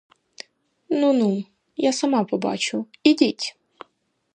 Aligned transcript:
Ну, 0.99 1.07
ну, 1.19 1.39
я 1.77 1.91
сама 1.93 2.23
побачу, 2.23 2.85
ідіть! 3.03 3.57